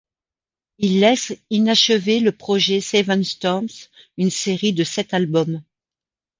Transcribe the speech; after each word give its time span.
Il 0.79 0.99
laisse 0.99 1.31
inachevé 1.51 2.21
le 2.21 2.31
projet 2.31 2.81
Seven 2.81 3.23
Storms, 3.23 3.67
une 4.17 4.31
série 4.31 4.73
de 4.73 4.83
sept 4.83 5.13
albums. 5.13 5.61